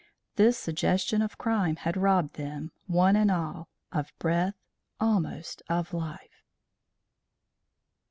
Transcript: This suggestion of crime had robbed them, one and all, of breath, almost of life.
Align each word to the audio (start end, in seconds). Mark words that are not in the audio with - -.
This 0.35 0.57
suggestion 0.57 1.21
of 1.21 1.37
crime 1.37 1.75
had 1.75 1.95
robbed 1.95 2.33
them, 2.33 2.71
one 2.87 3.15
and 3.15 3.29
all, 3.29 3.69
of 3.91 4.11
breath, 4.17 4.55
almost 4.99 5.61
of 5.69 5.93
life. 5.93 6.43